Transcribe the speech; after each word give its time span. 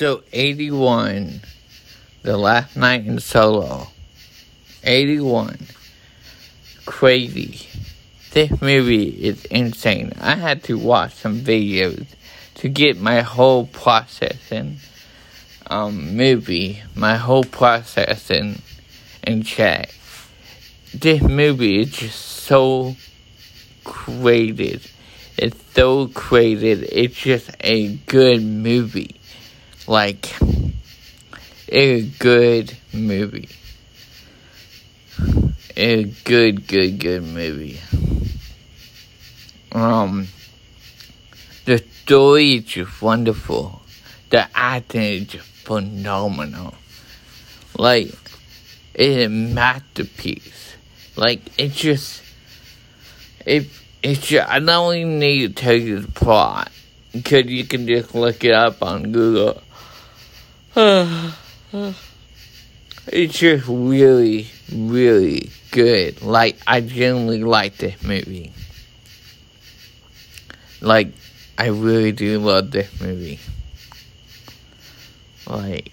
So 0.00 0.22
81, 0.32 1.42
the 2.22 2.38
last 2.38 2.74
night 2.74 3.04
in 3.04 3.18
Soho. 3.18 3.88
81. 4.82 5.58
Crazy. 6.86 7.68
This 8.30 8.62
movie 8.62 9.10
is 9.10 9.44
insane. 9.44 10.14
I 10.18 10.36
had 10.36 10.64
to 10.64 10.78
watch 10.78 11.12
some 11.16 11.40
videos 11.40 12.06
to 12.54 12.70
get 12.70 12.98
my 12.98 13.20
whole 13.20 13.66
processing 13.66 14.78
um 15.66 16.16
movie, 16.16 16.82
my 16.94 17.16
whole 17.16 17.44
processing 17.44 18.62
in 19.22 19.42
check. 19.42 19.94
This 20.94 21.20
movie 21.20 21.80
is 21.80 21.90
just 21.90 22.18
so 22.18 22.96
created. 23.84 24.80
It's 25.36 25.62
so 25.74 26.08
created. 26.08 26.88
It's 26.90 27.16
just 27.16 27.50
a 27.60 27.96
good 28.06 28.42
movie. 28.42 29.19
Like 29.90 30.36
a 31.68 32.02
good 32.02 32.76
movie. 32.92 33.48
A 35.76 36.04
good, 36.04 36.68
good, 36.68 37.00
good 37.00 37.24
movie. 37.24 37.80
Um, 39.72 40.28
the 41.64 41.78
story 41.78 42.58
is 42.58 43.02
wonderful. 43.02 43.82
The 44.28 44.46
acting 44.54 45.26
is 45.26 45.34
phenomenal. 45.34 46.76
Like, 47.76 48.14
it's 48.94 49.26
a 49.26 49.28
masterpiece. 49.28 50.76
Like, 51.16 51.40
it's 51.58 51.74
just, 51.74 52.22
it, 53.44 53.66
it's 54.04 54.24
just, 54.24 54.48
I 54.48 54.60
don't 54.60 54.94
even 54.94 55.18
need 55.18 55.56
to 55.56 55.62
tell 55.64 55.74
you 55.74 55.98
the 55.98 56.12
plot. 56.12 56.70
Because 57.10 57.46
you 57.46 57.64
can 57.64 57.88
just 57.88 58.14
look 58.14 58.44
it 58.44 58.52
up 58.52 58.84
on 58.84 59.10
Google. 59.10 59.60
it's 60.76 61.34
just 63.38 63.66
really, 63.66 64.46
really 64.72 65.50
good. 65.72 66.22
Like, 66.22 66.58
I 66.64 66.80
genuinely 66.80 67.42
like 67.42 67.76
this 67.76 68.00
movie. 68.04 68.52
Like, 70.80 71.08
I 71.58 71.66
really 71.66 72.12
do 72.12 72.38
love 72.38 72.70
this 72.70 73.00
movie. 73.00 73.40
Like, 75.48 75.90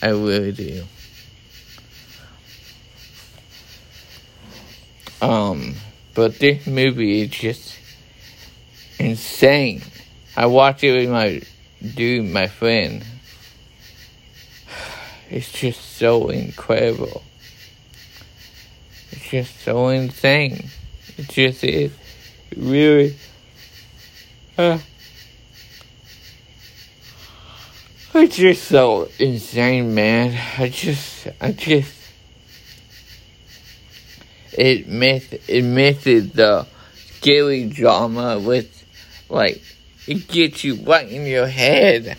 I 0.00 0.10
really 0.10 0.52
do. 0.52 0.84
Um, 5.20 5.74
but 6.14 6.38
this 6.38 6.68
movie 6.68 7.22
is 7.22 7.30
just 7.30 7.76
insane. 9.00 9.82
I 10.36 10.46
watched 10.46 10.84
it 10.84 10.92
with 10.92 11.10
my 11.10 11.42
dude, 11.96 12.26
my 12.26 12.46
friend. 12.46 13.04
It's 15.30 15.52
just 15.52 15.80
so 15.96 16.28
incredible. 16.28 17.22
It's 19.12 19.30
just 19.30 19.60
so 19.60 19.88
insane. 19.88 20.70
It 21.16 21.28
just 21.28 21.62
is. 21.62 21.92
Really. 22.56 23.16
Uh, 24.58 24.78
it's 28.14 28.36
just 28.36 28.64
so 28.64 29.08
insane, 29.20 29.94
man. 29.94 30.36
I 30.58 30.68
just, 30.68 31.28
I 31.40 31.52
just. 31.52 31.94
It 34.52 34.88
missed, 34.88 35.34
it 35.46 35.62
misses 35.62 36.32
the 36.32 36.66
scary 37.18 37.68
drama 37.68 38.40
with, 38.40 38.84
like, 39.28 39.62
it 40.08 40.26
gets 40.26 40.64
you 40.64 40.74
right 40.74 41.08
in 41.08 41.24
your 41.24 41.46
head. 41.46 42.18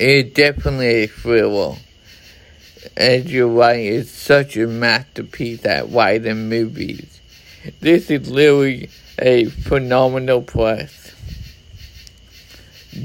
It's 0.00 0.32
definitely 0.32 1.02
a 1.02 1.06
thriller. 1.08 1.74
And 2.96 3.28
you're 3.28 3.48
right, 3.48 3.84
it's 3.84 4.12
such 4.12 4.56
a 4.56 4.68
masterpiece 4.68 5.64
at 5.64 5.90
writing 5.90 6.48
movies. 6.48 7.20
This 7.80 8.08
is 8.08 8.30
literally 8.30 8.90
a 9.18 9.46
phenomenal 9.46 10.42
plus. 10.42 11.12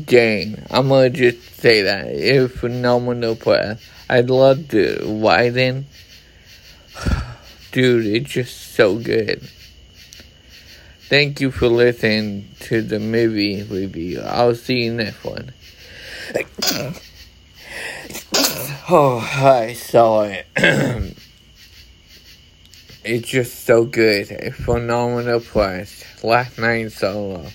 Dang, 0.06 0.64
I'm 0.70 0.90
gonna 0.90 1.10
just 1.10 1.56
say 1.56 1.82
that. 1.82 2.10
It's 2.10 2.54
a 2.54 2.58
phenomenal 2.60 3.38
plus. 3.38 3.84
I 4.08 4.22
love 4.22 4.68
the 4.68 5.04
writing. 5.04 5.88
Dude, 7.72 8.06
it's 8.06 8.30
just 8.30 8.76
so 8.76 9.00
good. 9.00 9.50
Thank 11.10 11.42
you 11.42 11.50
for 11.50 11.70
listening 11.70 12.50
to 12.60 12.84
the 12.84 13.00
movie 13.00 13.64
review. 13.64 14.22
I'll 14.22 14.54
see 14.54 14.84
you 14.84 14.94
next 14.94 15.24
one. 15.24 15.54
Oh, 18.90 19.20
I 19.20 19.74
saw 19.74 20.24
it. 20.24 20.46
it's 23.04 23.28
just 23.28 23.66
so 23.66 23.86
good. 23.86 24.30
A 24.32 24.52
phenomenal 24.52 25.40
place. 25.40 26.04
Last 26.24 26.60
night 26.60 26.92
Soho. 26.92 27.46